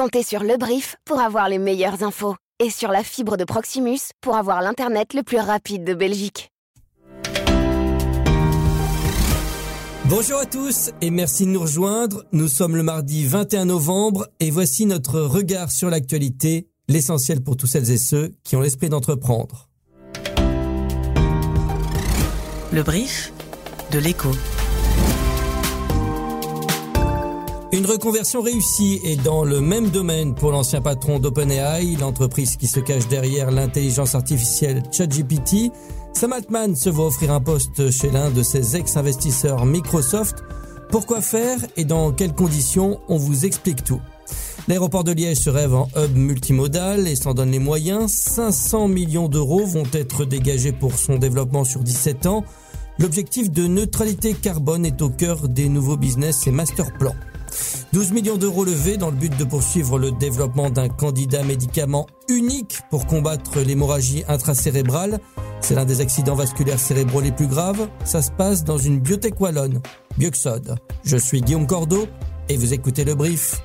Comptez 0.00 0.22
sur 0.22 0.42
le 0.42 0.56
brief 0.56 0.96
pour 1.04 1.20
avoir 1.20 1.50
les 1.50 1.58
meilleures 1.58 2.02
infos 2.02 2.34
et 2.58 2.70
sur 2.70 2.90
la 2.90 3.02
fibre 3.02 3.36
de 3.36 3.44
Proximus 3.44 3.98
pour 4.22 4.34
avoir 4.34 4.62
l'Internet 4.62 5.12
le 5.12 5.22
plus 5.22 5.38
rapide 5.38 5.84
de 5.84 5.92
Belgique. 5.92 6.50
Bonjour 10.06 10.38
à 10.38 10.46
tous 10.46 10.92
et 11.02 11.10
merci 11.10 11.44
de 11.44 11.50
nous 11.50 11.60
rejoindre. 11.60 12.24
Nous 12.32 12.48
sommes 12.48 12.76
le 12.76 12.82
mardi 12.82 13.26
21 13.26 13.66
novembre 13.66 14.26
et 14.40 14.50
voici 14.50 14.86
notre 14.86 15.20
regard 15.20 15.70
sur 15.70 15.90
l'actualité, 15.90 16.70
l'essentiel 16.88 17.42
pour 17.42 17.58
tous 17.58 17.66
celles 17.66 17.90
et 17.90 17.98
ceux 17.98 18.32
qui 18.42 18.56
ont 18.56 18.62
l'esprit 18.62 18.88
d'entreprendre. 18.88 19.68
Le 22.72 22.82
brief 22.82 23.34
de 23.92 23.98
l'écho. 23.98 24.30
Une 27.72 27.86
reconversion 27.86 28.42
réussie 28.42 29.00
est 29.04 29.22
dans 29.22 29.44
le 29.44 29.60
même 29.60 29.90
domaine 29.90 30.34
pour 30.34 30.50
l'ancien 30.50 30.80
patron 30.80 31.20
d'OpenAI, 31.20 31.94
l'entreprise 32.00 32.56
qui 32.56 32.66
se 32.66 32.80
cache 32.80 33.06
derrière 33.06 33.52
l'intelligence 33.52 34.16
artificielle 34.16 34.82
ChatGPT. 34.90 35.70
Sam 36.12 36.32
Altman 36.32 36.74
se 36.74 36.90
voit 36.90 37.06
offrir 37.06 37.30
un 37.30 37.40
poste 37.40 37.92
chez 37.92 38.10
l'un 38.10 38.30
de 38.30 38.42
ses 38.42 38.74
ex-investisseurs 38.74 39.66
Microsoft. 39.66 40.42
Pourquoi 40.90 41.20
faire 41.20 41.60
et 41.76 41.84
dans 41.84 42.10
quelles 42.10 42.34
conditions 42.34 43.00
On 43.08 43.18
vous 43.18 43.44
explique 43.46 43.84
tout. 43.84 44.00
L'aéroport 44.66 45.04
de 45.04 45.12
Liège 45.12 45.38
se 45.38 45.50
rêve 45.50 45.72
en 45.72 45.88
hub 45.96 46.16
multimodal 46.16 47.06
et 47.06 47.14
s'en 47.14 47.34
donne 47.34 47.52
les 47.52 47.60
moyens. 47.60 48.10
500 48.10 48.88
millions 48.88 49.28
d'euros 49.28 49.64
vont 49.64 49.86
être 49.92 50.24
dégagés 50.24 50.72
pour 50.72 50.94
son 50.94 51.18
développement 51.18 51.64
sur 51.64 51.84
17 51.84 52.26
ans. 52.26 52.44
L'objectif 52.98 53.48
de 53.48 53.68
neutralité 53.68 54.34
carbone 54.34 54.84
est 54.84 55.00
au 55.02 55.08
cœur 55.08 55.48
des 55.48 55.68
nouveaux 55.68 55.96
business 55.96 56.48
et 56.48 56.50
master 56.50 56.92
plans. 56.98 57.14
12 57.92 58.12
millions 58.12 58.36
d'euros 58.36 58.64
levés 58.64 58.96
dans 58.96 59.10
le 59.10 59.16
but 59.16 59.36
de 59.36 59.42
poursuivre 59.42 59.98
le 59.98 60.12
développement 60.12 60.70
d'un 60.70 60.88
candidat 60.88 61.42
médicament 61.42 62.06
unique 62.28 62.78
pour 62.88 63.06
combattre 63.06 63.58
l'hémorragie 63.60 64.22
intracérébrale. 64.28 65.18
C'est 65.60 65.74
l'un 65.74 65.84
des 65.84 66.00
accidents 66.00 66.36
vasculaires 66.36 66.78
cérébraux 66.78 67.20
les 67.20 67.32
plus 67.32 67.48
graves. 67.48 67.88
Ça 68.04 68.22
se 68.22 68.30
passe 68.30 68.62
dans 68.62 68.78
une 68.78 69.00
biotech 69.00 69.40
wallonne, 69.40 69.80
Bioxode. 70.18 70.76
Je 71.02 71.16
suis 71.16 71.40
Guillaume 71.40 71.66
Cordeau 71.66 72.06
et 72.48 72.56
vous 72.56 72.72
écoutez 72.72 73.04
le 73.04 73.16
brief. 73.16 73.60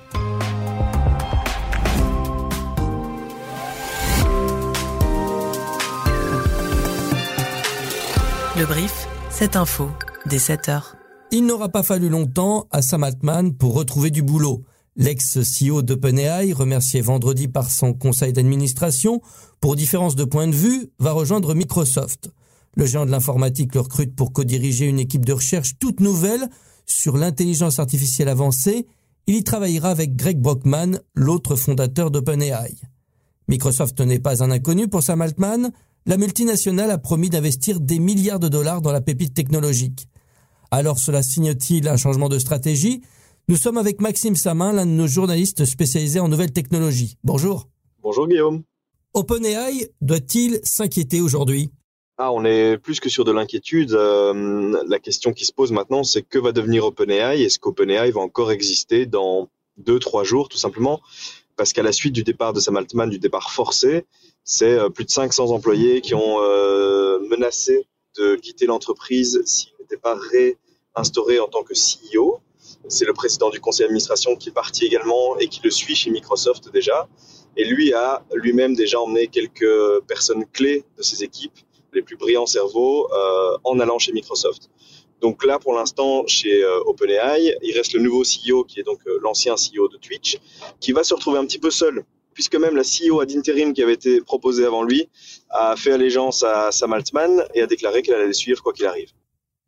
Le 8.58 8.66
brief, 8.66 9.08
cette 9.30 9.56
info, 9.56 9.90
dès 10.26 10.40
7 10.40 10.70
heures. 10.70 10.96
Il 11.38 11.45
n'aura 11.45 11.67
pas 11.67 11.83
fallu 11.83 12.08
longtemps 12.08 12.66
à 12.72 12.81
Sam 12.81 13.03
Altman 13.03 13.58
pour 13.58 13.73
retrouver 13.73 14.09
du 14.09 14.22
boulot. 14.22 14.64
L'ex-CEO 14.95 15.81
d'OpenAI, 15.81 16.53
remercié 16.53 17.02
vendredi 17.02 17.50
par 17.50 17.69
son 17.69 17.94
conseil 17.94 18.31
d'administration, 18.31 19.19
pour 19.59 19.75
différence 19.75 20.16
de 20.16 20.23
point 20.23 20.47
de 20.47 20.56
vue, 20.56 20.91
va 20.97 21.11
rejoindre 21.11 21.53
Microsoft. 21.53 22.30
Le 22.78 22.86
géant 22.86 23.06
de 23.06 23.11
l'informatique 23.11 23.75
le 23.75 23.81
recrute 23.81 24.16
pour 24.16 24.31
co-diriger 24.31 24.86
une 24.86 24.97
équipe 24.97 25.25
de 25.25 25.33
recherche 25.33 25.78
toute 25.78 26.00
nouvelle 26.00 26.47
sur 26.86 27.17
l'intelligence 27.17 27.80
artificielle 27.80 28.30
avancée. 28.30 28.88
Il 29.28 29.36
y 29.36 29.44
travaillera 29.44 29.89
avec 29.89 30.16
Greg 30.16 30.39
Brockman, 30.39 31.00
l'autre 31.16 31.58
fondateur 31.58 32.11
d'OpenAI. 32.11 32.75
Microsoft 33.50 34.00
n'est 34.00 34.19
pas 34.19 34.41
un 34.41 34.52
inconnu 34.52 34.88
pour 34.88 35.03
Sam 35.03 35.22
Altman. 35.22 35.73
La 36.06 36.16
multinationale 36.16 36.91
a 36.91 36.97
promis 36.97 37.30
d'investir 37.30 37.81
des 37.81 38.00
milliards 38.00 38.39
de 38.39 38.47
dollars 38.47 38.81
dans 38.81 38.94
la 38.94 39.02
pépite 39.02 39.33
technologique. 39.33 40.08
Alors 40.78 41.00
cela 41.00 41.23
signe-t-il 41.23 41.88
un 41.88 41.95
changement 41.95 42.28
de 42.28 42.38
stratégie? 42.38 43.00
Nous 43.48 43.56
sommes 43.56 43.78
avec 43.78 44.02
Maxime 44.02 44.36
Samin, 44.36 44.73
l'un 44.73 44.86
de 44.86 44.92
nos 44.92 45.08
journalistes 45.08 45.64
spécialisés 45.64 46.20
en 46.20 46.28
nouvelles 46.28 46.52
technologies. 46.52 47.16
Bonjour. 47.23 47.70
Bonjour 48.04 48.28
Guillaume. 48.28 48.62
OpenAI 49.14 49.88
doit-il 50.02 50.59
s'inquiéter 50.64 51.22
aujourd'hui? 51.22 51.70
Ah, 52.18 52.34
on 52.34 52.44
est 52.44 52.78
plus 52.78 53.00
que 53.00 53.08
sur 53.08 53.23
de 53.23 53.31
l'inquiétude. 53.31 53.94
Euh, 53.94 54.84
la 54.86 55.00
question 55.00 55.31
qui 55.31 55.46
se 55.46 55.53
pose 55.53 55.72
maintenant, 55.72 56.03
c'est 56.03 56.24
que 56.24 56.40
va 56.40 56.52
devenir 56.52 56.84
OpenAI? 56.84 57.42
Est-ce 57.42 57.57
qu'OpenAI 57.57 58.12
va 58.12 58.19
encore 58.19 58.52
exister 58.52 59.06
dans 59.06 59.47
deux, 59.78 60.00
trois 60.00 60.25
jours, 60.25 60.50
tout 60.50 60.57
simplement? 60.57 61.00
Parce 61.56 61.72
qu'à 61.72 61.84
la 61.84 61.94
suite 61.94 62.12
du 62.12 62.25
départ 62.25 62.52
de 62.52 62.59
Sam 62.59 62.75
Altman, 62.75 63.09
du 63.09 63.19
départ 63.19 63.53
forcé, 63.53 64.03
c'est 64.44 64.74
euh, 64.74 64.90
plus 64.90 65.06
de 65.06 65.09
500 65.09 65.52
employés 65.52 66.02
qui 66.02 66.16
ont 66.16 66.42
euh, 66.42 67.19
menacé 67.30 67.88
de 68.18 68.36
quitter 68.36 68.66
l'entreprise 68.66 69.42
s'ils 69.46 69.72
n'étaient 69.80 69.96
pas 69.96 70.18
réinstaurés 70.95 71.39
en 71.39 71.47
tant 71.47 71.63
que 71.63 71.73
CEO. 71.73 72.39
C'est 72.88 73.06
le 73.06 73.13
président 73.13 73.50
du 73.50 73.59
conseil 73.59 73.85
d'administration 73.85 74.35
qui 74.35 74.50
est 74.50 74.53
parti 74.53 74.85
également 74.85 75.38
et 75.38 75.47
qui 75.47 75.59
le 75.63 75.72
suit 75.72 75.95
chez 75.95 76.11
Microsoft 76.11 76.72
déjà. 76.72 77.07
Et 77.57 77.66
lui 77.66 77.94
a 77.94 78.23
lui-même 78.33 78.75
déjà 78.75 79.00
emmené 79.00 79.28
quelques 79.28 80.01
personnes 80.07 80.45
clés 80.51 80.83
de 80.97 81.03
ses 81.03 81.23
équipes, 81.23 81.57
les 81.94 82.01
plus 82.01 82.17
brillants 82.17 82.45
cerveaux, 82.45 83.07
euh, 83.11 83.57
en 83.63 83.79
allant 83.79 83.97
chez 83.97 84.11
Microsoft. 84.11 84.69
Donc 85.22 85.45
là, 85.45 85.59
pour 85.59 85.73
l'instant, 85.73 86.28
chez 86.28 86.63
euh, 86.63 86.83
OpenAI, 86.85 87.56
il 87.62 87.73
reste 87.75 87.94
le 87.94 88.01
nouveau 88.01 88.23
CEO 88.23 88.63
qui 88.66 88.79
est 88.79 88.83
donc 88.83 89.00
euh, 89.07 89.17
l'ancien 89.22 89.56
CEO 89.56 89.88
de 89.88 89.97
Twitch, 89.97 90.38
qui 90.79 90.91
va 90.91 91.03
se 91.03 91.13
retrouver 91.13 91.39
un 91.39 91.45
petit 91.45 91.59
peu 91.59 91.72
seul, 91.72 92.03
puisque 92.33 92.56
même 92.56 92.75
la 92.75 92.83
CEO 92.83 93.22
ad 93.22 93.31
interim 93.31 93.73
qui 93.73 93.81
avait 93.81 93.94
été 93.94 94.22
proposée 94.22 94.66
avant 94.66 94.83
lui 94.83 95.09
a 95.50 95.75
fait 95.77 95.94
allégeance 95.94 96.44
à 96.44 96.72
Sam 96.72 96.94
Altman 96.94 97.45
et 97.53 97.62
a 97.62 97.67
déclaré 97.67 98.01
qu'elle 98.01 98.16
allait 98.16 98.33
suivre 98.33 98.62
quoi 98.62 98.73
qu'il 98.73 98.85
arrive. 98.85 99.12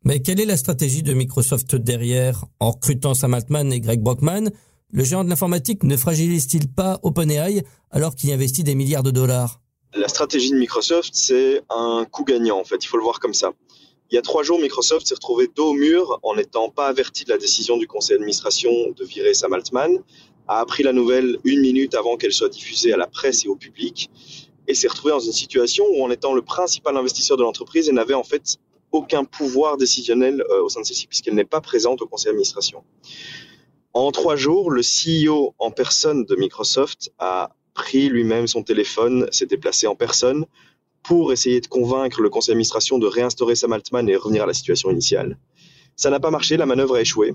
Mais 0.04 0.20
quelle 0.22 0.40
est 0.40 0.46
la 0.46 0.56
stratégie 0.56 1.02
de 1.02 1.12
Microsoft 1.12 1.74
derrière 1.74 2.44
en 2.60 2.70
recrutant 2.70 3.14
Sam 3.14 3.34
Altman 3.34 3.72
et 3.72 3.80
Greg 3.80 4.00
Brockman 4.00 4.50
Le 4.92 5.04
géant 5.04 5.24
de 5.24 5.28
l'informatique 5.28 5.82
ne 5.82 5.96
fragilise-t-il 5.96 6.68
pas 6.68 7.00
OpenAI 7.02 7.64
alors 7.90 8.14
qu'il 8.14 8.30
investit 8.32 8.62
des 8.62 8.76
milliards 8.76 9.02
de 9.02 9.10
dollars 9.10 9.60
La 9.94 10.08
stratégie 10.08 10.50
de 10.50 10.56
Microsoft, 10.56 11.10
c'est 11.14 11.62
un 11.68 12.06
coup 12.10 12.24
gagnant 12.24 12.60
en 12.60 12.64
fait, 12.64 12.84
il 12.84 12.86
faut 12.86 12.96
le 12.96 13.02
voir 13.02 13.18
comme 13.18 13.34
ça. 13.34 13.52
Il 14.10 14.14
y 14.14 14.18
a 14.18 14.22
trois 14.22 14.42
jours, 14.42 14.60
Microsoft 14.60 15.06
s'est 15.06 15.14
retrouvé 15.14 15.50
dos 15.54 15.70
au 15.70 15.74
mur 15.74 16.20
en 16.22 16.36
n'étant 16.36 16.70
pas 16.70 16.86
averti 16.86 17.24
de 17.24 17.30
la 17.30 17.38
décision 17.38 17.76
du 17.76 17.86
conseil 17.86 18.16
d'administration 18.16 18.70
de 18.96 19.04
virer 19.04 19.34
Sam 19.34 19.52
Altman, 19.52 19.98
a 20.46 20.60
appris 20.60 20.82
la 20.82 20.92
nouvelle 20.92 21.38
une 21.44 21.60
minute 21.60 21.94
avant 21.94 22.16
qu'elle 22.16 22.32
soit 22.32 22.48
diffusée 22.48 22.92
à 22.92 22.96
la 22.96 23.06
presse 23.06 23.44
et 23.44 23.48
au 23.48 23.56
public, 23.56 24.10
et 24.68 24.74
s'est 24.74 24.88
retrouvé 24.88 25.12
dans 25.12 25.20
une 25.20 25.32
situation 25.32 25.84
où 25.94 26.04
en 26.04 26.10
étant 26.10 26.34
le 26.34 26.42
principal 26.42 26.96
investisseur 26.96 27.36
de 27.36 27.42
l'entreprise, 27.42 27.88
elle 27.88 27.96
n'avait 27.96 28.14
en 28.14 28.22
fait 28.22 28.58
aucun 28.92 29.24
pouvoir 29.24 29.76
décisionnel 29.76 30.42
euh, 30.50 30.62
au 30.62 30.68
sein 30.68 30.80
de 30.80 30.86
celle-ci, 30.86 31.06
puisqu'elle 31.06 31.34
n'est 31.34 31.44
pas 31.44 31.60
présente 31.60 32.02
au 32.02 32.06
conseil 32.06 32.26
d'administration. 32.26 32.84
En 33.92 34.12
trois 34.12 34.36
jours, 34.36 34.70
le 34.70 34.82
CEO 34.82 35.54
en 35.58 35.70
personne 35.70 36.24
de 36.24 36.36
Microsoft 36.36 37.10
a 37.18 37.50
pris 37.74 38.08
lui-même 38.08 38.46
son 38.46 38.62
téléphone, 38.62 39.28
s'est 39.30 39.46
déplacé 39.46 39.86
en 39.86 39.94
personne 39.94 40.44
pour 41.02 41.32
essayer 41.32 41.60
de 41.60 41.66
convaincre 41.66 42.20
le 42.20 42.28
conseil 42.28 42.52
d'administration 42.52 42.98
de 42.98 43.06
réinstaurer 43.06 43.54
Sam 43.54 43.72
Altman 43.72 44.08
et 44.08 44.16
revenir 44.16 44.42
à 44.42 44.46
la 44.46 44.54
situation 44.54 44.90
initiale. 44.90 45.38
Ça 45.96 46.10
n'a 46.10 46.20
pas 46.20 46.30
marché, 46.30 46.56
la 46.56 46.66
manœuvre 46.66 46.96
a 46.96 47.00
échoué. 47.00 47.34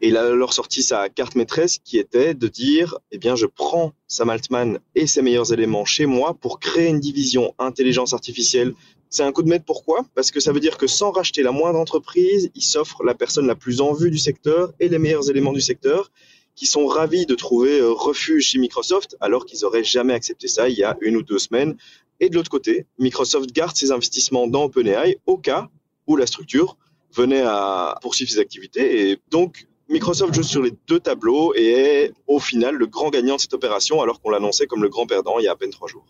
Et 0.00 0.08
il 0.08 0.16
a 0.16 0.22
alors 0.22 0.52
sorti 0.54 0.82
sa 0.82 1.08
carte 1.08 1.34
maîtresse 1.34 1.78
qui 1.84 1.98
était 1.98 2.34
de 2.34 2.48
dire, 2.48 2.96
eh 3.10 3.18
bien, 3.18 3.36
je 3.36 3.46
prends 3.46 3.92
Sam 4.06 4.30
Altman 4.30 4.78
et 4.94 5.06
ses 5.06 5.20
meilleurs 5.20 5.52
éléments 5.52 5.84
chez 5.84 6.06
moi 6.06 6.34
pour 6.34 6.60
créer 6.60 6.88
une 6.88 7.00
division 7.00 7.54
intelligence 7.58 8.14
artificielle 8.14 8.74
c'est 9.10 9.24
un 9.24 9.32
coup 9.32 9.42
de 9.42 9.48
maître 9.48 9.64
pourquoi? 9.64 10.04
Parce 10.14 10.30
que 10.30 10.38
ça 10.38 10.52
veut 10.52 10.60
dire 10.60 10.78
que 10.78 10.86
sans 10.86 11.10
racheter 11.10 11.42
la 11.42 11.50
moindre 11.50 11.78
entreprise, 11.78 12.50
il 12.54 12.62
s'offre 12.62 13.02
la 13.02 13.14
personne 13.14 13.46
la 13.46 13.56
plus 13.56 13.80
en 13.80 13.92
vue 13.92 14.10
du 14.10 14.18
secteur 14.18 14.72
et 14.78 14.88
les 14.88 14.98
meilleurs 14.98 15.28
éléments 15.28 15.52
du 15.52 15.60
secteur 15.60 16.12
qui 16.54 16.66
sont 16.66 16.86
ravis 16.86 17.26
de 17.26 17.34
trouver 17.34 17.80
euh, 17.80 17.90
refuge 17.90 18.48
chez 18.48 18.58
Microsoft 18.58 19.16
alors 19.20 19.46
qu'ils 19.46 19.64
auraient 19.64 19.84
jamais 19.84 20.12
accepté 20.12 20.46
ça 20.46 20.68
il 20.68 20.76
y 20.76 20.84
a 20.84 20.96
une 21.00 21.16
ou 21.16 21.22
deux 21.22 21.38
semaines. 21.38 21.76
Et 22.20 22.28
de 22.28 22.36
l'autre 22.36 22.50
côté, 22.50 22.86
Microsoft 22.98 23.52
garde 23.52 23.74
ses 23.76 23.90
investissements 23.90 24.46
dans 24.46 24.64
OpenAI 24.64 25.18
au 25.26 25.38
cas 25.38 25.68
où 26.06 26.16
la 26.16 26.26
structure 26.26 26.76
venait 27.12 27.42
à 27.42 27.98
poursuivre 28.02 28.30
ses 28.30 28.38
activités. 28.38 29.10
Et 29.10 29.18
donc, 29.30 29.66
Microsoft 29.88 30.34
joue 30.34 30.44
sur 30.44 30.62
les 30.62 30.72
deux 30.86 31.00
tableaux 31.00 31.52
et 31.56 31.66
est 31.66 32.12
au 32.28 32.38
final 32.38 32.76
le 32.76 32.86
grand 32.86 33.10
gagnant 33.10 33.36
de 33.36 33.40
cette 33.40 33.54
opération 33.54 34.00
alors 34.00 34.20
qu'on 34.20 34.30
l'annonçait 34.30 34.66
comme 34.66 34.82
le 34.82 34.88
grand 34.88 35.06
perdant 35.06 35.40
il 35.40 35.46
y 35.46 35.48
a 35.48 35.52
à 35.52 35.56
peine 35.56 35.70
trois 35.70 35.88
jours. 35.88 36.04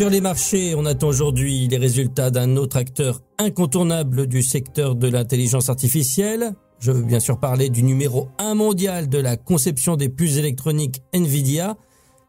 Sur 0.00 0.08
les 0.08 0.22
marchés, 0.22 0.74
on 0.74 0.86
attend 0.86 1.08
aujourd'hui 1.08 1.68
les 1.68 1.76
résultats 1.76 2.30
d'un 2.30 2.56
autre 2.56 2.78
acteur 2.78 3.20
incontournable 3.36 4.26
du 4.28 4.42
secteur 4.42 4.94
de 4.94 5.06
l'intelligence 5.08 5.68
artificielle. 5.68 6.54
Je 6.78 6.90
veux 6.90 7.02
bien 7.02 7.20
sûr 7.20 7.38
parler 7.38 7.68
du 7.68 7.82
numéro 7.82 8.30
1 8.38 8.54
mondial 8.54 9.10
de 9.10 9.18
la 9.18 9.36
conception 9.36 9.96
des 9.96 10.08
puces 10.08 10.38
électroniques 10.38 11.02
Nvidia. 11.12 11.76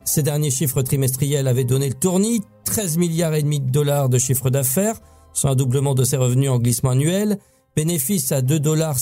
Ces 0.04 0.22
derniers 0.22 0.52
chiffres 0.52 0.82
trimestriels 0.82 1.48
avaient 1.48 1.64
donné 1.64 1.88
le 1.88 1.94
tournis, 1.94 2.42
13 2.66 2.98
milliards 2.98 3.36
et 3.36 3.42
demi 3.42 3.62
de 3.62 3.72
dollars 3.72 4.10
de 4.10 4.18
chiffre 4.18 4.50
d'affaires, 4.50 5.00
soit 5.32 5.52
un 5.52 5.56
doublement 5.56 5.96
de 5.96 6.04
ses 6.04 6.18
revenus 6.18 6.50
en 6.50 6.60
glissement 6.60 6.90
annuel, 6.90 7.38
bénéfice 7.78 8.34
à 8.34 8.42
2,70 8.42 8.60
dollars 8.60 8.98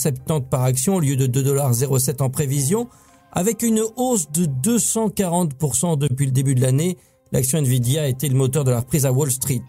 par 0.47 0.61
action 0.61 0.97
au 0.97 0.99
lieu 0.99 1.15
de 1.15 1.25
2,07 1.25 1.43
dollars 1.43 1.73
en 2.19 2.29
prévision, 2.29 2.87
avec 3.31 3.63
une 3.63 3.81
hausse 3.95 4.29
de 4.29 4.45
240% 4.45 5.97
depuis 5.97 6.27
le 6.27 6.31
début 6.31 6.53
de 6.53 6.61
l'année 6.61 6.97
l'action 7.31 7.59
Nvidia 7.59 8.03
a 8.03 8.07
été 8.07 8.29
le 8.29 8.35
moteur 8.35 8.63
de 8.63 8.71
la 8.71 8.79
reprise 8.79 9.05
à 9.05 9.11
Wall 9.11 9.31
Street. 9.31 9.65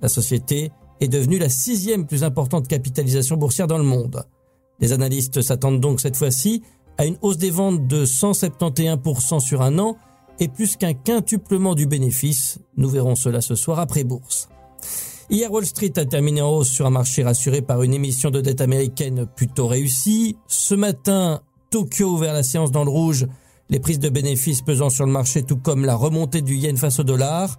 La 0.00 0.08
société 0.08 0.70
est 1.00 1.08
devenue 1.08 1.38
la 1.38 1.48
sixième 1.48 2.06
plus 2.06 2.24
importante 2.24 2.68
capitalisation 2.68 3.36
boursière 3.36 3.66
dans 3.66 3.78
le 3.78 3.84
monde. 3.84 4.24
Les 4.80 4.92
analystes 4.92 5.42
s'attendent 5.42 5.80
donc 5.80 6.00
cette 6.00 6.16
fois-ci 6.16 6.62
à 6.98 7.06
une 7.06 7.16
hausse 7.22 7.38
des 7.38 7.50
ventes 7.50 7.86
de 7.86 8.04
171% 8.04 9.40
sur 9.40 9.62
un 9.62 9.78
an 9.78 9.96
et 10.40 10.48
plus 10.48 10.76
qu'un 10.76 10.94
quintuplement 10.94 11.74
du 11.74 11.86
bénéfice. 11.86 12.58
Nous 12.76 12.88
verrons 12.88 13.14
cela 13.14 13.40
ce 13.40 13.54
soir 13.54 13.78
après 13.78 14.04
bourse. 14.04 14.48
Hier, 15.30 15.50
Wall 15.50 15.64
Street 15.64 15.92
a 15.96 16.04
terminé 16.04 16.42
en 16.42 16.50
hausse 16.50 16.68
sur 16.68 16.86
un 16.86 16.90
marché 16.90 17.22
rassuré 17.22 17.62
par 17.62 17.82
une 17.82 17.94
émission 17.94 18.30
de 18.30 18.40
dette 18.40 18.60
américaine 18.60 19.26
plutôt 19.26 19.66
réussie. 19.66 20.36
Ce 20.46 20.74
matin, 20.74 21.40
Tokyo 21.70 22.10
ouvert 22.10 22.34
la 22.34 22.42
séance 22.42 22.70
dans 22.70 22.84
le 22.84 22.90
rouge, 22.90 23.26
les 23.70 23.80
prises 23.80 23.98
de 23.98 24.08
bénéfices 24.08 24.62
pesant 24.62 24.90
sur 24.90 25.06
le 25.06 25.12
marché 25.12 25.42
tout 25.42 25.56
comme 25.56 25.84
la 25.84 25.94
remontée 25.94 26.42
du 26.42 26.54
yen 26.56 26.76
face 26.76 26.98
au 26.98 27.04
dollar. 27.04 27.58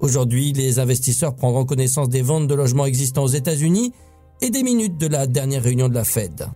Aujourd'hui, 0.00 0.52
les 0.52 0.78
investisseurs 0.78 1.34
prendront 1.34 1.64
connaissance 1.64 2.08
des 2.08 2.22
ventes 2.22 2.46
de 2.46 2.54
logements 2.54 2.86
existants 2.86 3.24
aux 3.24 3.28
États-Unis 3.28 3.92
et 4.40 4.50
des 4.50 4.62
minutes 4.62 4.98
de 4.98 5.08
la 5.08 5.26
dernière 5.26 5.62
réunion 5.62 5.88
de 5.88 5.94
la 5.94 6.04
Fed. 6.04 6.48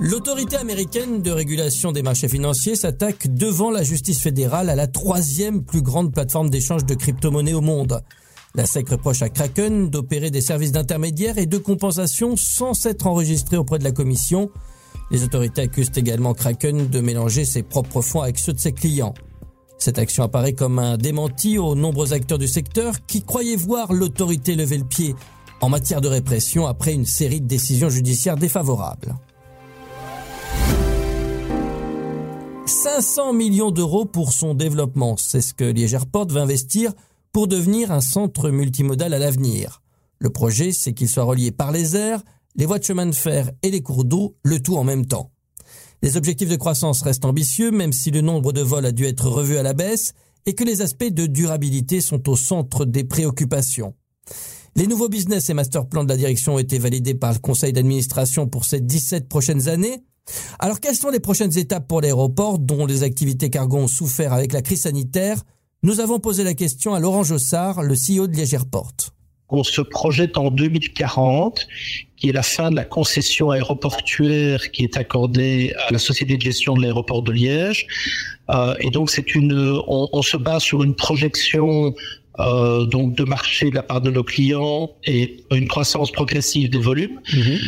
L'autorité 0.00 0.56
américaine 0.56 1.22
de 1.22 1.30
régulation 1.30 1.92
des 1.92 2.02
marchés 2.02 2.28
financiers 2.28 2.74
s'attaque 2.74 3.32
devant 3.32 3.70
la 3.70 3.82
justice 3.82 4.20
fédérale 4.20 4.68
à 4.68 4.74
la 4.74 4.86
troisième 4.86 5.64
plus 5.64 5.82
grande 5.82 6.12
plateforme 6.12 6.50
d'échange 6.50 6.84
de 6.84 6.94
crypto-monnaies 6.94 7.54
au 7.54 7.60
monde. 7.60 8.02
La 8.56 8.66
SEC 8.66 8.88
reproche 8.88 9.22
à 9.22 9.28
Kraken 9.28 9.90
d'opérer 9.90 10.30
des 10.30 10.40
services 10.40 10.72
d'intermédiaire 10.72 11.38
et 11.38 11.46
de 11.46 11.58
compensation 11.58 12.36
sans 12.36 12.74
s'être 12.74 13.06
enregistré 13.06 13.56
auprès 13.56 13.78
de 13.78 13.84
la 13.84 13.92
commission. 13.92 14.50
Les 15.14 15.22
autorités 15.22 15.62
accusent 15.62 15.92
également 15.94 16.34
Kraken 16.34 16.88
de 16.88 17.00
mélanger 17.00 17.44
ses 17.44 17.62
propres 17.62 18.02
fonds 18.02 18.22
avec 18.22 18.36
ceux 18.36 18.52
de 18.52 18.58
ses 18.58 18.72
clients. 18.72 19.14
Cette 19.78 20.00
action 20.00 20.24
apparaît 20.24 20.54
comme 20.54 20.80
un 20.80 20.96
démenti 20.96 21.56
aux 21.56 21.76
nombreux 21.76 22.12
acteurs 22.12 22.36
du 22.36 22.48
secteur 22.48 23.06
qui 23.06 23.22
croyaient 23.22 23.54
voir 23.54 23.92
l'autorité 23.92 24.56
lever 24.56 24.76
le 24.76 24.84
pied 24.84 25.14
en 25.60 25.68
matière 25.68 26.00
de 26.00 26.08
répression 26.08 26.66
après 26.66 26.92
une 26.94 27.06
série 27.06 27.40
de 27.40 27.46
décisions 27.46 27.90
judiciaires 27.90 28.36
défavorables. 28.36 29.14
500 32.66 33.34
millions 33.34 33.70
d'euros 33.70 34.06
pour 34.06 34.32
son 34.32 34.54
développement. 34.54 35.16
C'est 35.16 35.42
ce 35.42 35.54
que 35.54 35.62
Liège 35.62 35.94
Airport 35.94 36.26
va 36.26 36.42
investir 36.42 36.92
pour 37.30 37.46
devenir 37.46 37.92
un 37.92 38.00
centre 38.00 38.50
multimodal 38.50 39.14
à 39.14 39.20
l'avenir. 39.20 39.80
Le 40.18 40.30
projet, 40.30 40.72
c'est 40.72 40.92
qu'il 40.92 41.08
soit 41.08 41.22
relié 41.22 41.52
par 41.52 41.70
les 41.70 41.94
airs, 41.94 42.24
les 42.56 42.66
voies 42.66 42.78
de 42.78 42.84
chemin 42.84 43.06
de 43.06 43.14
fer 43.14 43.50
et 43.62 43.70
les 43.70 43.82
cours 43.82 44.04
d'eau, 44.04 44.36
le 44.42 44.60
tout 44.60 44.76
en 44.76 44.84
même 44.84 45.06
temps. 45.06 45.30
Les 46.02 46.16
objectifs 46.16 46.50
de 46.50 46.56
croissance 46.56 47.02
restent 47.02 47.24
ambitieux, 47.24 47.70
même 47.70 47.92
si 47.92 48.10
le 48.10 48.20
nombre 48.20 48.52
de 48.52 48.60
vols 48.60 48.86
a 48.86 48.92
dû 48.92 49.06
être 49.06 49.28
revu 49.28 49.56
à 49.56 49.62
la 49.62 49.72
baisse 49.72 50.12
et 50.46 50.54
que 50.54 50.64
les 50.64 50.82
aspects 50.82 51.04
de 51.10 51.26
durabilité 51.26 52.00
sont 52.00 52.28
au 52.28 52.36
centre 52.36 52.84
des 52.84 53.04
préoccupations. 53.04 53.94
Les 54.76 54.86
nouveaux 54.86 55.08
business 55.08 55.48
et 55.50 55.54
master 55.54 55.86
plans 55.86 56.04
de 56.04 56.08
la 56.08 56.16
direction 56.16 56.56
ont 56.56 56.58
été 56.58 56.78
validés 56.78 57.14
par 57.14 57.32
le 57.32 57.38
conseil 57.38 57.72
d'administration 57.72 58.48
pour 58.48 58.64
ces 58.64 58.80
17 58.80 59.28
prochaines 59.28 59.68
années. 59.68 60.04
Alors 60.58 60.80
quelles 60.80 60.96
sont 60.96 61.10
les 61.10 61.20
prochaines 61.20 61.56
étapes 61.56 61.86
pour 61.86 62.00
l'aéroport 62.00 62.58
dont 62.58 62.84
les 62.84 63.02
activités 63.02 63.50
cargo 63.50 63.76
ont 63.76 63.88
souffert 63.88 64.32
avec 64.32 64.52
la 64.52 64.62
crise 64.62 64.82
sanitaire? 64.82 65.42
Nous 65.82 66.00
avons 66.00 66.18
posé 66.18 66.44
la 66.44 66.54
question 66.54 66.94
à 66.94 67.00
Laurent 67.00 67.24
Jossard, 67.24 67.82
le 67.82 67.94
CEO 67.94 68.26
de 68.26 68.36
Liège 68.36 68.54
Airport. 68.54 69.13
On 69.54 69.62
se 69.62 69.80
projette 69.80 70.36
en 70.36 70.50
2040, 70.50 71.66
qui 72.16 72.28
est 72.28 72.32
la 72.32 72.42
fin 72.42 72.70
de 72.70 72.76
la 72.76 72.84
concession 72.84 73.50
aéroportuaire 73.50 74.70
qui 74.72 74.82
est 74.82 74.96
accordée 74.96 75.72
à 75.86 75.92
la 75.92 75.98
société 75.98 76.36
de 76.36 76.42
gestion 76.42 76.74
de 76.74 76.82
l'aéroport 76.82 77.22
de 77.22 77.30
Liège. 77.30 77.86
Euh, 78.50 78.74
et 78.80 78.90
donc 78.90 79.10
c'est 79.10 79.34
une, 79.34 79.80
on, 79.86 80.22
se 80.22 80.36
base 80.36 80.62
sur 80.62 80.82
une 80.82 80.94
projection 80.94 81.94
euh, 82.40 82.84
donc 82.86 83.14
de 83.14 83.22
marché 83.22 83.70
de 83.70 83.76
la 83.76 83.84
part 83.84 84.00
de 84.00 84.10
nos 84.10 84.24
clients 84.24 84.90
et 85.04 85.36
une 85.52 85.68
croissance 85.68 86.10
progressive 86.10 86.68
des 86.68 86.78
volumes. 86.78 87.20
Mhm 87.32 87.58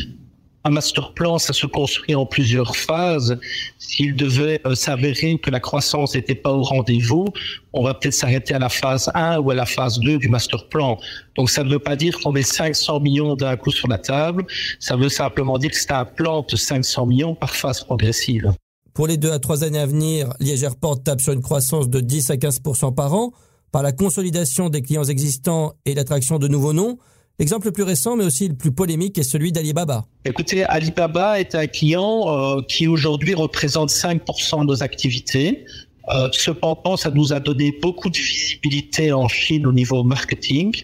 un 0.66 0.70
master 0.70 1.12
plan, 1.12 1.38
ça 1.38 1.52
se 1.52 1.64
construit 1.66 2.16
en 2.16 2.26
plusieurs 2.26 2.74
phases. 2.76 3.38
S'il 3.78 4.16
devait 4.16 4.60
euh, 4.66 4.74
s'avérer 4.74 5.38
que 5.38 5.48
la 5.50 5.60
croissance 5.60 6.16
n'était 6.16 6.34
pas 6.34 6.52
au 6.52 6.62
rendez-vous, 6.62 7.26
on 7.72 7.84
va 7.84 7.94
peut-être 7.94 8.14
s'arrêter 8.14 8.52
à 8.52 8.58
la 8.58 8.68
phase 8.68 9.08
1 9.14 9.38
ou 9.38 9.52
à 9.52 9.54
la 9.54 9.64
phase 9.64 10.00
2 10.00 10.18
du 10.18 10.28
master 10.28 10.68
plan. 10.68 10.98
Donc 11.36 11.50
ça 11.50 11.62
ne 11.62 11.70
veut 11.70 11.78
pas 11.78 11.94
dire 11.94 12.18
qu'on 12.18 12.32
met 12.32 12.42
500 12.42 12.98
millions 12.98 13.36
d'un 13.36 13.56
coup 13.56 13.70
sur 13.70 13.86
la 13.86 13.98
table, 13.98 14.44
ça 14.80 14.96
veut 14.96 15.08
simplement 15.08 15.56
dire 15.56 15.70
que 15.70 15.76
c'est 15.76 15.92
un 15.92 16.04
plan 16.04 16.44
de 16.48 16.56
500 16.56 17.06
millions 17.06 17.34
par 17.36 17.54
phase 17.54 17.84
progressive. 17.84 18.52
Pour 18.92 19.06
les 19.06 19.18
deux 19.18 19.30
à 19.30 19.38
trois 19.38 19.62
années 19.62 19.78
à 19.78 19.86
venir, 19.86 20.32
Liège 20.40 20.64
Airport 20.64 21.02
tape 21.04 21.20
sur 21.20 21.32
une 21.32 21.42
croissance 21.42 21.88
de 21.88 22.00
10 22.00 22.30
à 22.30 22.36
15 22.38 22.60
par 22.96 23.14
an 23.14 23.30
par 23.70 23.84
la 23.84 23.92
consolidation 23.92 24.68
des 24.68 24.82
clients 24.82 25.04
existants 25.04 25.74
et 25.84 25.94
l'attraction 25.94 26.38
de 26.38 26.48
nouveaux 26.48 26.72
noms. 26.72 26.98
L'exemple 27.38 27.66
le 27.66 27.72
plus 27.72 27.82
récent, 27.82 28.16
mais 28.16 28.24
aussi 28.24 28.48
le 28.48 28.54
plus 28.54 28.72
polémique, 28.72 29.18
est 29.18 29.22
celui 29.22 29.52
d'Alibaba. 29.52 30.06
Écoutez, 30.24 30.64
Alibaba 30.64 31.38
est 31.38 31.54
un 31.54 31.66
client 31.66 32.24
euh, 32.28 32.62
qui 32.66 32.88
aujourd'hui 32.88 33.34
représente 33.34 33.90
5% 33.90 34.60
de 34.60 34.64
nos 34.64 34.82
activités. 34.82 35.66
Euh, 36.08 36.28
cependant, 36.32 36.96
ça 36.96 37.10
nous 37.10 37.32
a 37.32 37.40
donné 37.40 37.76
beaucoup 37.82 38.10
de 38.10 38.16
visibilité 38.16 39.12
en 39.12 39.28
Chine 39.28 39.66
au 39.66 39.72
niveau 39.72 40.04
marketing, 40.04 40.74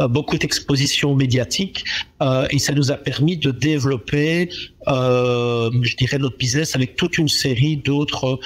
euh, 0.00 0.08
beaucoup 0.08 0.38
d'exposition 0.38 1.14
médiatique, 1.14 1.84
euh, 2.22 2.46
et 2.50 2.58
ça 2.58 2.72
nous 2.72 2.90
a 2.90 2.96
permis 2.96 3.36
de 3.36 3.50
développer, 3.50 4.48
euh, 4.88 5.70
je 5.82 5.96
dirais, 5.96 6.18
notre 6.18 6.38
business 6.38 6.74
avec 6.74 6.96
toute 6.96 7.18
une 7.18 7.28
série 7.28 7.76
d'autres 7.76 8.40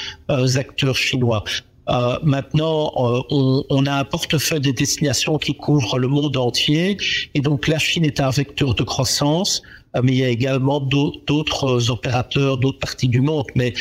acteurs 0.57 0.97
chinois. 0.97 1.45
Euh, 1.91 2.19
maintenant, 2.23 2.93
euh, 2.97 3.21
on, 3.31 3.65
on, 3.69 3.87
a 3.87 3.93
un 3.93 4.05
portefeuille 4.05 4.61
de 4.61 4.71
destinations 4.71 5.37
qui 5.37 5.55
couvre 5.55 5.99
le 5.99 6.09
monde 6.09 6.37
entier, 6.37 6.97
et 7.35 7.41
donc 7.41 7.69
la 7.69 7.79
Chine 7.79 8.05
est 8.05 8.21
un 8.21 8.31
vecteur 8.31 8.75
de 8.75 8.83
croissance, 8.83 9.63
euh, 9.95 10.01
mais 10.03 10.13
il 10.13 10.19
y 10.19 10.25
a 10.25 10.29
également 10.29 10.81
d'autres 10.81 11.91
opérateurs, 11.91 12.57
d'autres 12.57 12.79
parties 12.79 13.09
du 13.09 13.21
monde. 13.21 13.47
Mais 13.55 13.75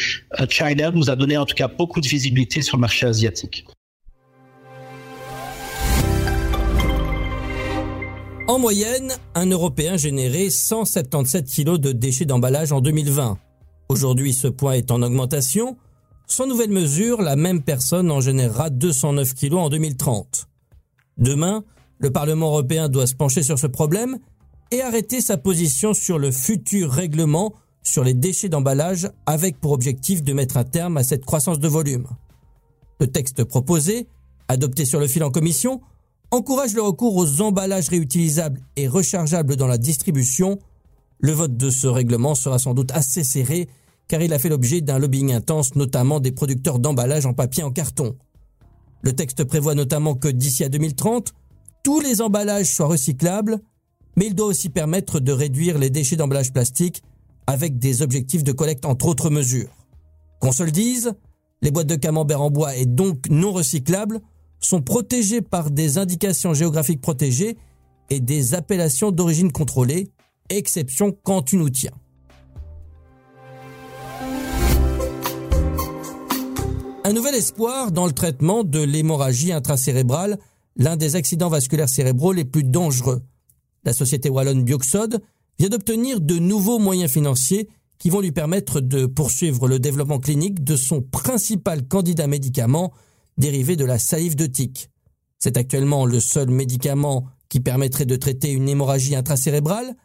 China 0.50 0.92
nous 0.92 1.10
a 1.10 1.16
donné 1.16 1.38
en 1.38 1.46
tout 1.46 1.56
cas 1.56 1.70
beaucoup 1.70 2.02
de 2.02 2.08
visibilité 2.08 2.62
sur 2.62 2.78
le 2.78 2.82
marché 2.82 3.06
asiatique. 3.06 3.66
En 8.50 8.60
moyenne, 8.60 9.14
un 9.36 9.46
Européen 9.46 9.96
générait 9.96 10.50
177 10.50 11.46
kg 11.50 11.78
de 11.78 11.94
déchets 11.94 12.26
d'emballage 12.26 12.74
en 12.74 12.82
2020. 12.82 13.38
Aujourd'hui, 13.88 14.34
ce 14.34 14.50
point 14.50 14.74
est 14.74 14.92
en 14.92 15.02
augmentation 15.02 15.78
sans 16.28 16.48
nouvelle 16.48 16.72
mesure, 16.72 17.22
la 17.22 17.36
même 17.36 17.62
personne 17.62 18.10
en 18.12 18.22
générera 18.22 18.70
209 18.70 19.34
kilos 19.34 19.60
en 19.60 19.70
2030. 19.70 20.48
Demain, 21.18 21.64
le 22.00 22.12
Parlement 22.12 22.48
européen 22.48 22.90
doit 22.90 23.08
se 23.08 23.16
pencher 23.16 23.44
sur 23.44 23.60
ce 23.60 23.68
problème 23.68 24.18
et 24.72 24.81
arrêter 24.81 25.22
sa 25.22 25.38
position 25.38 25.94
sur 25.94 26.18
le 26.18 26.31
futur 26.31 26.92
règlement 26.92 27.54
sur 27.84 28.04
les 28.04 28.14
déchets 28.14 28.50
d'emballage 28.50 29.09
avec 29.26 29.59
pour 29.59 29.71
objectif 29.71 30.24
de 30.24 30.33
mettre 30.33 30.57
un 30.57 30.64
terme 30.64 30.97
à 30.97 31.04
cette 31.04 31.26
croissance 31.26 31.59
de 31.59 31.68
volume. 31.68 32.07
Le 33.00 33.07
texte 33.07 33.44
proposé, 33.44 34.07
adopté 34.47 34.86
sur 34.86 35.00
le 35.00 35.07
fil 35.07 35.24
en 35.24 35.31
commission, 35.31 35.81
encourage 36.31 36.74
le 36.74 36.81
recours 36.81 37.16
aux 37.16 37.42
emballages 37.42 37.90
réutilisables 37.90 38.62
et 38.76 38.88
rechargeables 38.88 39.56
dans 39.56 39.68
la 39.68 39.78
distribution. 39.78 40.59
Le 41.19 41.31
vote 41.33 41.57
de 41.57 41.69
ce 41.69 41.88
règlement 41.88 42.33
sera 42.33 42.57
sans 42.57 42.74
doute 42.74 42.92
assez 42.92 43.24
serré 43.24 43.68
car 44.07 44.22
il 44.22 44.33
a 44.33 44.40
fait 44.40 44.50
l'objet 44.50 44.81
d'un 44.81 45.00
lobbying 45.00 45.33
intense, 45.33 45.76
notamment 45.76 46.19
des 46.19 46.31
producteurs 46.31 46.80
d'emballage 46.80 47.26
en 47.26 47.33
papier 47.33 47.64
en 47.64 47.72
carton. 47.72 48.16
Le 49.02 49.14
texte 49.14 49.44
prévoit 49.44 49.76
notamment 49.76 50.16
que 50.16 50.28
d'ici 50.28 50.64
à 50.64 50.69
2030, 50.69 51.33
tous 51.83 52.00
les 52.00 52.22
emballages 52.22 52.74
soient 52.74 52.88
recyclables, 52.88 53.60
mais 54.16 54.28
il 54.28 54.36
doit 54.36 54.48
aussi 54.48 54.69
permettre 54.69 55.19
de 55.19 55.31
réduire 55.31 55.78
les 55.78 55.90
déchets 55.90 56.16
d'emballage 56.16 56.54
plastique 56.54 57.04
avec 57.48 57.78
des 57.78 58.02
objectifs 58.02 58.44
de 58.44 58.52
collecte 58.52 58.86
entre 58.86 59.07
autres 59.07 59.30
mesures. 59.30 59.76
Qu'on 60.40 60.52
se 60.52 60.64
le 60.64 60.72
dise, 60.72 61.14
les 61.62 61.72
boîtes 61.72 61.88
de 61.88 61.95
camembert 61.95 62.42
en 62.42 62.50
bois 62.50 62.76
et 62.76 62.86
donc 62.86 63.30
non 63.30 63.52
recyclables 63.52 64.22
sont 64.60 64.81
protégées 64.81 65.42
par 65.42 65.72
des 65.72 65.98
indications 65.98 66.54
géographiques 66.54 67.02
protégées 67.02 67.57
et 68.10 68.19
des 68.19 68.54
appellations 68.54 69.12
d'origine 69.12 69.52
contrôlée, 69.52 70.12
exception 70.50 71.12
quand 71.24 71.42
tu 71.42 71.57
nous 71.57 71.69
tiens. 71.69 71.92
Un 77.06 77.12
nouvel 77.12 77.36
espoir 77.36 77.92
dans 77.92 78.06
le 78.06 78.14
traitement 78.14 78.64
de 78.64 78.80
l'hémorragie 78.80 79.52
intracérébrale, 79.52 80.40
l'un 80.78 80.95
des 80.95 81.18
accidents 81.18 81.50
vasculaires 81.50 81.90
cérébraux 81.90 82.31
les 82.31 82.45
plus 82.45 82.64
dangereux. 82.64 83.22
La 83.83 83.92
société 83.92 84.30
wallonne 84.30 84.64
Bioxode 84.64 85.22
vient 85.60 85.68
d'obtenir 85.68 86.22
de 86.22 86.40
nouveaux 86.40 86.80
moyens 86.80 87.12
financiers 87.12 87.68
qui 87.98 88.10
vont 88.10 88.22
lui 88.22 88.31
permettre 88.31 88.80
de 88.80 89.06
poursuivre 89.06 89.68
le 89.68 89.80
développement 89.80 90.19
clinique 90.19 90.64
de 90.64 90.78
son 90.78 91.02
principal 91.02 91.86
candidat 91.86 92.28
médicament 92.28 92.94
dérivé 93.38 93.76
de 93.76 93.83
la 93.83 94.00
salive 94.00 94.36
de 94.38 94.45
tic. 94.45 94.90
C'est 95.40 95.57
actuellement 95.57 96.06
le 96.06 96.22
seul 96.22 96.50
médicament 96.50 97.26
qui 97.50 97.60
permettrait 97.60 98.06
de 98.06 98.16
traiter 98.16 98.52
une 98.52 98.69
hémorragie 98.69 99.16
intracérébrale. 99.18 99.98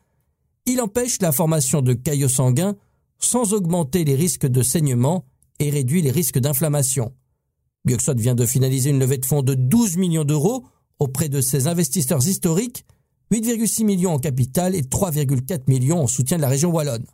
Il 0.66 0.80
empêche 0.80 1.22
la 1.22 1.30
formation 1.30 1.80
de 1.80 1.92
caillots 1.92 2.28
sanguins 2.28 2.74
sans 3.20 3.52
augmenter 3.52 4.04
les 4.04 4.16
risques 4.16 4.48
de 4.48 4.62
saignement 4.62 5.26
et 5.58 5.70
réduit 5.70 6.02
les 6.02 6.10
risques 6.10 6.38
d'inflammation. 6.38 7.12
Bioxode 7.84 8.20
vient 8.20 8.34
de 8.34 8.46
finaliser 8.46 8.90
une 8.90 8.98
levée 8.98 9.18
de 9.18 9.26
fonds 9.26 9.42
de 9.42 9.54
12 9.54 9.96
millions 9.96 10.24
d'euros 10.24 10.64
auprès 10.98 11.28
de 11.28 11.40
ses 11.40 11.66
investisseurs 11.68 12.26
historiques, 12.26 12.84
8,6 13.32 13.84
millions 13.84 14.12
en 14.12 14.18
capital 14.18 14.74
et 14.74 14.82
3,4 14.82 15.62
millions 15.68 16.02
en 16.02 16.06
soutien 16.06 16.36
de 16.36 16.42
la 16.42 16.48
région 16.48 16.70
wallonne. 16.70 17.06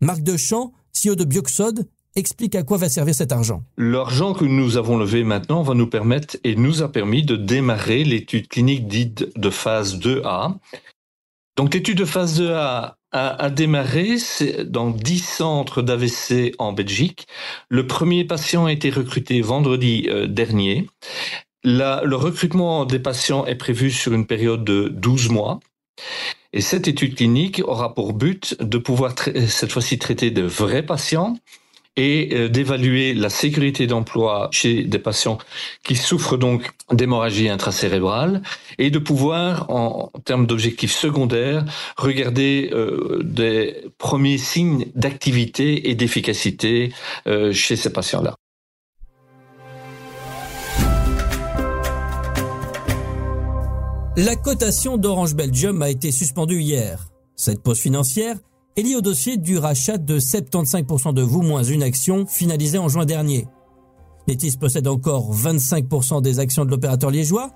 Marc 0.00 0.22
Dechamp, 0.22 0.72
CEO 0.94 1.14
de 1.14 1.24
Bioxode, 1.24 1.88
explique 2.16 2.54
à 2.54 2.62
quoi 2.62 2.76
va 2.76 2.88
servir 2.88 3.14
cet 3.14 3.32
argent. 3.32 3.62
L'argent 3.76 4.34
que 4.34 4.44
nous 4.44 4.76
avons 4.76 4.96
levé 4.96 5.24
maintenant 5.24 5.62
va 5.62 5.74
nous 5.74 5.86
permettre 5.86 6.36
et 6.44 6.56
nous 6.56 6.82
a 6.82 6.90
permis 6.90 7.24
de 7.24 7.36
démarrer 7.36 8.04
l'étude 8.04 8.48
clinique 8.48 8.88
dite 8.88 9.38
de 9.38 9.50
phase 9.50 9.98
2A. 9.98 10.56
Donc 11.56 11.74
l'étude 11.74 11.98
de 11.98 12.04
phase 12.04 12.40
2A 12.40 12.94
a, 13.12 13.50
démarré 13.50 14.16
dans 14.64 14.90
10 14.90 15.18
centres 15.18 15.82
d'AVC 15.82 16.54
en 16.58 16.72
Belgique. 16.72 17.26
Le 17.68 17.86
premier 17.86 18.24
patient 18.24 18.66
a 18.66 18.72
été 18.72 18.90
recruté 18.90 19.40
vendredi 19.40 20.06
euh, 20.08 20.26
dernier. 20.26 20.86
le 21.64 22.14
recrutement 22.14 22.84
des 22.84 22.98
patients 22.98 23.46
est 23.46 23.56
prévu 23.56 23.90
sur 23.90 24.12
une 24.12 24.26
période 24.26 24.64
de 24.64 24.88
12 24.88 25.30
mois. 25.30 25.60
Et 26.52 26.60
cette 26.60 26.88
étude 26.88 27.14
clinique 27.14 27.62
aura 27.64 27.94
pour 27.94 28.12
but 28.12 28.60
de 28.60 28.78
pouvoir 28.78 29.14
cette 29.46 29.70
fois-ci 29.70 29.98
traiter 29.98 30.30
de 30.30 30.42
vrais 30.42 30.82
patients 30.82 31.36
et 31.96 32.30
euh, 32.32 32.48
d'évaluer 32.48 33.14
la 33.14 33.30
sécurité 33.30 33.86
d'emploi 33.86 34.48
chez 34.52 34.84
des 34.84 34.98
patients 34.98 35.38
qui 35.84 35.96
souffrent 35.96 36.36
donc 36.36 36.70
d'hémorragie 36.92 37.48
intracérébrale 37.48 38.42
et 38.78 38.90
de 38.90 38.98
pouvoir, 38.98 39.70
en, 39.70 40.10
termes 40.24 40.46
d'objectifs 40.46 40.92
secondaires, 40.92 41.64
regarder 41.96 42.70
euh, 42.72 43.20
des 43.22 43.76
premiers 43.98 44.38
signes 44.38 44.86
d'activité 44.94 45.90
et 45.90 45.94
d'efficacité 45.94 46.92
euh, 47.26 47.52
chez 47.52 47.76
ces 47.76 47.92
patients-là. 47.92 48.36
La 54.16 54.36
cotation 54.36 54.96
d'Orange 54.96 55.34
Belgium 55.34 55.80
a 55.82 55.88
été 55.88 56.10
suspendue 56.10 56.60
hier. 56.60 57.06
Cette 57.36 57.62
pause 57.62 57.78
financière 57.78 58.36
est 58.76 58.82
liée 58.82 58.96
au 58.96 59.00
dossier 59.00 59.36
du 59.36 59.58
rachat 59.58 59.98
de 59.98 60.18
75% 60.18 61.12
de 61.14 61.22
vous 61.22 61.42
moins 61.42 61.62
une 61.62 61.82
action 61.82 62.26
finalisée 62.26 62.78
en 62.78 62.88
juin 62.88 63.04
dernier. 63.04 63.46
Netis 64.28 64.56
possède 64.56 64.86
encore 64.86 65.34
25% 65.34 66.22
des 66.22 66.38
actions 66.38 66.64
de 66.64 66.70
l'opérateur 66.70 67.10
liégeois, 67.10 67.50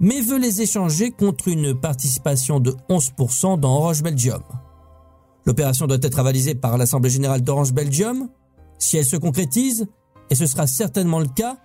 mais 0.00 0.20
veut 0.20 0.38
les 0.38 0.62
échanger 0.62 1.10
contre 1.10 1.48
une 1.48 1.78
participation 1.78 2.60
de 2.60 2.74
11% 2.88 3.60
dans 3.60 3.76
Orange 3.76 4.02
Belgium. 4.02 4.42
L'opération 5.46 5.86
doit 5.86 5.98
être 6.02 6.18
avalisée 6.18 6.54
par 6.54 6.76
l'Assemblée 6.76 7.10
générale 7.10 7.42
d'Orange 7.42 7.72
Belgium. 7.72 8.28
Si 8.78 8.96
elle 8.96 9.04
se 9.04 9.16
concrétise, 9.16 9.86
et 10.28 10.34
ce 10.34 10.46
sera 10.46 10.66
certainement 10.66 11.20
le 11.20 11.28
cas, 11.28 11.56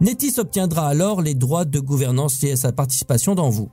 Netis 0.00 0.38
obtiendra 0.38 0.86
alors 0.86 1.22
les 1.22 1.34
droits 1.34 1.64
de 1.64 1.80
gouvernance 1.80 2.42
liés 2.42 2.52
à 2.52 2.56
sa 2.56 2.72
participation 2.72 3.34
dans 3.34 3.48
vous. 3.48 3.70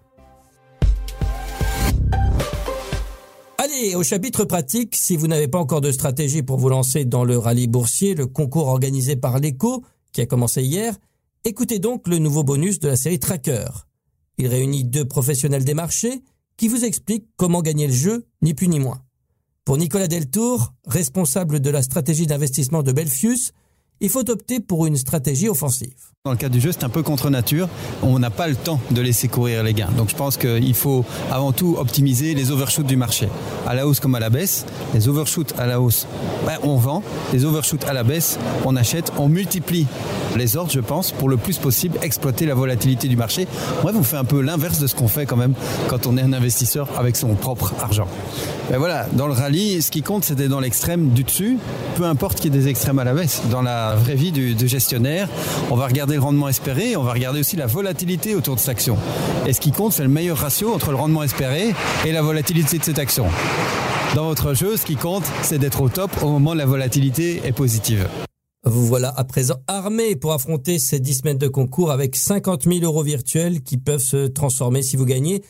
Allez, 3.73 3.95
au 3.95 4.03
chapitre 4.03 4.45
pratique, 4.45 4.95
si 4.95 5.15
vous 5.15 5.27
n'avez 5.27 5.47
pas 5.47 5.57
encore 5.57 5.81
de 5.81 5.91
stratégie 5.91 6.43
pour 6.43 6.57
vous 6.57 6.69
lancer 6.69 7.05
dans 7.05 7.23
le 7.23 7.37
rallye 7.37 7.67
boursier, 7.67 8.13
le 8.13 8.27
concours 8.27 8.67
organisé 8.67 9.15
par 9.15 9.39
l'ECO, 9.39 9.83
qui 10.11 10.21
a 10.21 10.25
commencé 10.25 10.61
hier, 10.61 10.95
écoutez 11.43 11.79
donc 11.79 12.07
le 12.07 12.19
nouveau 12.19 12.43
bonus 12.43 12.79
de 12.79 12.87
la 12.87 12.95
série 12.95 13.19
Tracker. 13.19 13.67
Il 14.37 14.47
réunit 14.47 14.83
deux 14.83 15.05
professionnels 15.05 15.63
des 15.63 15.73
marchés 15.73 16.21
qui 16.57 16.67
vous 16.67 16.85
expliquent 16.85 17.27
comment 17.35 17.61
gagner 17.61 17.87
le 17.87 17.93
jeu, 17.93 18.25
ni 18.41 18.53
plus 18.53 18.67
ni 18.67 18.79
moins. 18.79 19.01
Pour 19.65 19.77
Nicolas 19.77 20.07
Deltour, 20.07 20.73
responsable 20.85 21.59
de 21.59 21.69
la 21.69 21.81
stratégie 21.81 22.27
d'investissement 22.27 22.83
de 22.83 22.91
Belfius, 22.91 23.53
il 23.99 24.09
faut 24.09 24.29
opter 24.29 24.59
pour 24.59 24.85
une 24.85 24.97
stratégie 24.97 25.49
offensive. 25.49 25.95
Dans 26.25 26.31
le 26.31 26.37
cas 26.37 26.47
du 26.47 26.61
jeu, 26.61 26.71
c'est 26.71 26.85
un 26.85 26.89
peu 26.89 27.03
contre 27.03 27.29
nature. 27.29 27.67
On 28.01 28.17
n'a 28.17 28.29
pas 28.29 28.47
le 28.47 28.55
temps 28.55 28.79
de 28.91 29.01
laisser 29.01 29.27
courir 29.27 29.61
les 29.61 29.73
gains. 29.73 29.89
Donc 29.97 30.09
je 30.09 30.15
pense 30.15 30.37
qu'il 30.37 30.73
faut 30.73 31.03
avant 31.29 31.51
tout 31.51 31.75
optimiser 31.77 32.33
les 32.33 32.49
overshoots 32.49 32.85
du 32.85 32.95
marché, 32.95 33.27
à 33.67 33.75
la 33.75 33.85
hausse 33.85 33.99
comme 33.99 34.15
à 34.15 34.21
la 34.21 34.29
baisse. 34.29 34.65
Les 34.93 35.09
overshoots 35.09 35.53
à 35.59 35.67
la 35.67 35.81
hausse, 35.81 36.07
ben, 36.45 36.59
on 36.63 36.77
vend. 36.77 37.03
Les 37.33 37.43
overshoots 37.43 37.83
à 37.83 37.91
la 37.91 38.03
baisse, 38.03 38.39
on 38.63 38.77
achète. 38.77 39.11
On 39.17 39.27
multiplie 39.27 39.85
les 40.37 40.55
ordres, 40.55 40.71
je 40.71 40.79
pense, 40.79 41.11
pour 41.11 41.27
le 41.27 41.35
plus 41.35 41.57
possible 41.57 41.99
exploiter 42.01 42.45
la 42.45 42.55
volatilité 42.55 43.09
du 43.09 43.17
marché. 43.17 43.45
Bref, 43.81 43.93
on 43.99 44.03
fait 44.03 44.15
un 44.15 44.23
peu 44.23 44.39
l'inverse 44.39 44.79
de 44.79 44.87
ce 44.87 44.95
qu'on 44.95 45.09
fait 45.09 45.25
quand 45.25 45.35
même 45.35 45.53
quand 45.89 46.07
on 46.07 46.15
est 46.15 46.21
un 46.21 46.31
investisseur 46.31 46.87
avec 46.97 47.17
son 47.17 47.35
propre 47.35 47.73
argent. 47.81 48.07
Ben 48.69 48.77
voilà, 48.77 49.07
dans 49.11 49.27
le 49.27 49.33
rallye, 49.33 49.81
ce 49.81 49.91
qui 49.91 50.01
compte, 50.01 50.23
c'était 50.23 50.47
dans 50.47 50.61
l'extrême 50.61 51.09
du 51.09 51.25
dessus, 51.25 51.57
peu 51.95 52.05
importe 52.05 52.39
qu'il 52.39 52.53
y 52.53 52.57
ait 52.57 52.61
des 52.61 52.69
extrêmes 52.69 52.99
à 52.99 53.03
la 53.03 53.13
baisse. 53.13 53.41
Vraie 53.95 54.15
vie 54.15 54.31
du, 54.31 54.55
du 54.55 54.67
gestionnaire, 54.67 55.29
on 55.69 55.75
va 55.75 55.87
regarder 55.87 56.15
le 56.15 56.21
rendement 56.21 56.49
espéré 56.49 56.63
on 56.95 57.03
va 57.03 57.13
regarder 57.13 57.39
aussi 57.39 57.55
la 57.55 57.65
volatilité 57.65 58.35
autour 58.35 58.55
de 58.55 58.59
cette 58.59 58.69
action. 58.69 58.97
Et 59.45 59.53
ce 59.53 59.59
qui 59.59 59.71
compte, 59.71 59.93
c'est 59.93 60.03
le 60.03 60.09
meilleur 60.09 60.37
ratio 60.37 60.73
entre 60.73 60.91
le 60.91 60.95
rendement 60.95 61.23
espéré 61.23 61.73
et 62.05 62.11
la 62.11 62.21
volatilité 62.21 62.77
de 62.77 62.83
cette 62.83 62.99
action. 62.99 63.25
Dans 64.15 64.25
votre 64.25 64.53
jeu, 64.53 64.77
ce 64.77 64.85
qui 64.85 64.95
compte, 64.95 65.23
c'est 65.41 65.57
d'être 65.57 65.81
au 65.81 65.89
top 65.89 66.11
au 66.21 66.29
moment 66.29 66.51
où 66.51 66.55
la 66.55 66.65
volatilité 66.65 67.41
est 67.43 67.51
positive. 67.51 68.07
Vous 68.65 68.85
voilà 68.85 69.13
à 69.15 69.23
présent 69.23 69.55
armé 69.67 70.15
pour 70.15 70.33
affronter 70.33 70.79
ces 70.79 70.99
10 70.99 71.13
semaines 71.19 71.37
de 71.37 71.47
concours 71.47 71.91
avec 71.91 72.15
50 72.15 72.63
000 72.63 72.79
euros 72.83 73.03
virtuels 73.03 73.61
qui 73.61 73.77
peuvent 73.77 74.01
se 74.01 74.27
transformer 74.27 74.81
si 74.81 74.95
vous 74.95 75.05
gagnez 75.05 75.43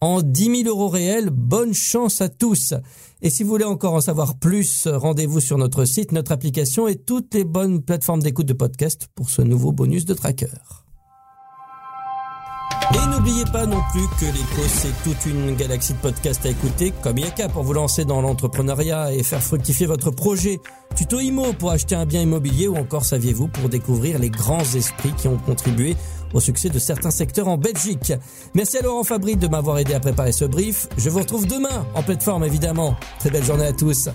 en 0.00 0.22
10 0.22 0.62
000 0.64 0.68
euros 0.68 0.88
réels. 0.88 1.30
Bonne 1.30 1.74
chance 1.74 2.20
à 2.20 2.28
tous. 2.28 2.74
Et 3.22 3.30
si 3.30 3.42
vous 3.42 3.50
voulez 3.50 3.64
encore 3.64 3.94
en 3.94 4.00
savoir 4.00 4.38
plus, 4.38 4.88
rendez-vous 4.88 5.40
sur 5.40 5.58
notre 5.58 5.84
site, 5.84 6.12
notre 6.12 6.32
application 6.32 6.88
et 6.88 6.96
toutes 6.96 7.34
les 7.34 7.44
bonnes 7.44 7.82
plateformes 7.82 8.22
d'écoute 8.22 8.46
de 8.46 8.54
podcast 8.54 9.08
pour 9.14 9.28
ce 9.28 9.42
nouveau 9.42 9.72
bonus 9.72 10.04
de 10.06 10.14
tracker. 10.14 10.46
Et 12.92 13.06
n'oubliez 13.08 13.44
pas 13.52 13.66
non 13.66 13.80
plus 13.92 14.06
que 14.18 14.24
l'écho, 14.24 14.62
c'est 14.66 14.92
toute 15.04 15.26
une 15.26 15.54
galaxie 15.54 15.92
de 15.92 15.98
podcasts 15.98 16.44
à 16.44 16.48
écouter, 16.48 16.92
comme 17.02 17.18
Yaka 17.18 17.48
pour 17.48 17.62
vous 17.62 17.72
lancer 17.72 18.04
dans 18.04 18.20
l'entrepreneuriat 18.20 19.12
et 19.12 19.22
faire 19.22 19.42
fructifier 19.42 19.86
votre 19.86 20.10
projet, 20.10 20.60
Tuto 20.96 21.20
Imo 21.20 21.52
pour 21.52 21.70
acheter 21.70 21.94
un 21.94 22.04
bien 22.04 22.22
immobilier 22.22 22.66
ou 22.66 22.76
encore 22.76 23.04
saviez-vous 23.04 23.46
pour 23.46 23.68
découvrir 23.68 24.18
les 24.18 24.30
grands 24.30 24.64
esprits 24.74 25.12
qui 25.16 25.28
ont 25.28 25.38
contribué 25.38 25.96
au 26.32 26.40
succès 26.40 26.68
de 26.68 26.78
certains 26.78 27.10
secteurs 27.10 27.48
en 27.48 27.56
Belgique. 27.56 28.12
Merci 28.54 28.78
à 28.78 28.82
Laurent 28.82 29.04
Fabry 29.04 29.36
de 29.36 29.48
m'avoir 29.48 29.78
aidé 29.78 29.94
à 29.94 30.00
préparer 30.00 30.32
ce 30.32 30.44
brief. 30.44 30.88
Je 30.96 31.10
vous 31.10 31.20
retrouve 31.20 31.46
demain, 31.46 31.86
en 31.94 32.02
pleine 32.02 32.20
forme 32.20 32.44
évidemment. 32.44 32.96
Très 33.18 33.30
belle 33.30 33.44
journée 33.44 33.66
à 33.66 33.72
tous. 33.72 34.08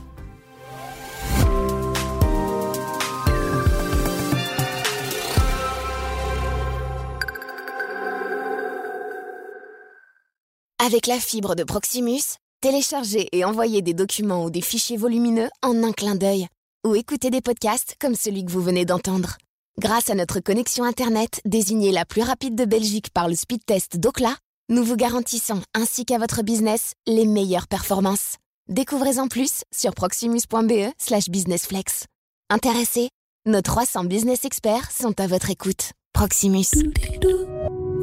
Avec 10.86 11.08
la 11.08 11.20
fibre 11.20 11.56
de 11.56 11.64
Proximus, 11.64 12.38
téléchargez 12.62 13.28
et 13.32 13.44
envoyez 13.44 13.82
des 13.82 13.96
documents 13.96 14.46
ou 14.46 14.52
des 14.52 14.62
fichiers 14.62 14.98
volumineux 14.98 15.50
en 15.64 15.84
un 15.84 15.92
clin 15.92 16.14
d'œil. 16.14 16.48
Ou 16.86 16.94
écoutez 16.94 17.32
des 17.32 17.42
podcasts 17.42 17.96
comme 18.00 18.14
celui 18.14 18.46
que 18.46 18.52
vous 18.52 18.62
venez 18.62 18.86
d'entendre. 18.86 19.38
Grâce 19.78 20.10
à 20.10 20.16
notre 20.16 20.40
connexion 20.40 20.86
Internet 20.86 21.42
désignée 21.44 21.92
la 21.92 22.06
plus 22.06 22.22
rapide 22.22 22.56
de 22.56 22.64
Belgique 22.64 23.10
par 23.10 23.28
le 23.28 23.36
speed 23.36 23.66
test 23.66 23.98
d'Ocla, 23.98 24.34
nous 24.70 24.86
vous 24.86 24.96
garantissons 24.96 25.62
ainsi 25.74 26.06
qu'à 26.06 26.18
votre 26.18 26.44
business 26.44 26.94
les 27.08 27.26
meilleures 27.26 27.68
performances. 27.68 28.38
Découvrez-en 28.70 29.28
plus 29.28 29.64
sur 29.74 29.94
proximus.be 29.94 30.94
slash 30.98 31.28
businessflex. 31.28 32.06
Intéressés 32.50 33.10
Nos 33.46 33.62
300 33.62 34.06
business 34.06 34.46
experts 34.46 34.92
sont 34.92 35.20
à 35.20 35.28
votre 35.28 35.50
écoute. 35.50 35.92
Proximus. 36.14 36.72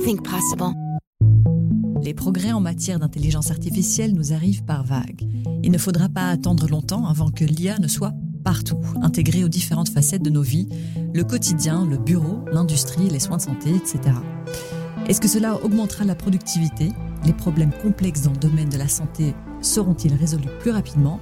Think 0.04 0.22
possible. 0.22 0.74
Les 2.02 2.12
progrès 2.12 2.52
en 2.52 2.60
matière 2.60 2.98
d'intelligence 2.98 3.50
artificielle 3.50 4.12
nous 4.12 4.34
arrivent 4.34 4.64
par 4.64 4.84
vagues. 4.84 5.26
Il 5.62 5.70
ne 5.70 5.78
faudra 5.78 6.10
pas 6.10 6.28
attendre 6.28 6.68
longtemps 6.68 7.06
avant 7.06 7.30
que 7.30 7.44
l'IA 7.44 7.78
ne 7.78 7.88
soit 7.88 8.12
partout, 8.42 8.78
intégré 9.02 9.44
aux 9.44 9.48
différentes 9.48 9.88
facettes 9.88 10.22
de 10.22 10.30
nos 10.30 10.42
vies, 10.42 10.68
le 11.14 11.24
quotidien, 11.24 11.86
le 11.86 11.96
bureau, 11.96 12.44
l'industrie, 12.52 13.08
les 13.08 13.20
soins 13.20 13.38
de 13.38 13.42
santé, 13.42 13.70
etc. 13.74 14.00
Est-ce 15.06 15.20
que 15.20 15.28
cela 15.28 15.62
augmentera 15.64 16.04
la 16.04 16.14
productivité? 16.14 16.90
Les 17.24 17.32
problèmes 17.32 17.72
complexes 17.82 18.22
dans 18.22 18.32
le 18.32 18.36
domaine 18.36 18.68
de 18.68 18.78
la 18.78 18.88
santé 18.88 19.34
seront-ils 19.60 20.14
résolus 20.14 20.48
plus 20.60 20.70
rapidement? 20.70 21.20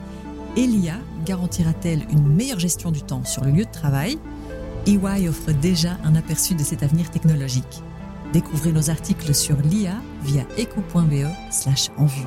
Et 0.57 0.67
l'IA 0.67 0.99
garantira-t-elle 1.25 2.07
une 2.11 2.27
meilleure 2.27 2.59
gestion 2.59 2.91
du 2.91 3.03
temps 3.03 3.25
sur 3.25 3.45
le 3.45 3.51
lieu 3.51 3.65
de 3.65 3.71
travail? 3.71 4.19
EY 4.87 5.29
offre 5.29 5.53
déjà 5.53 5.99
un 6.05 6.15
aperçu 6.15 6.55
de 6.55 6.63
cet 6.63 6.83
avenir 6.83 7.11
technologique. 7.11 7.83
Découvrez 8.33 8.73
nos 8.73 8.91
articles 8.91 9.35
sur 9.35 9.57
l'IA 9.57 10.01
via 10.23 10.43
eco.be 10.59 11.27
slash 11.51 11.91
en 11.99 12.07
vue. 12.07 12.27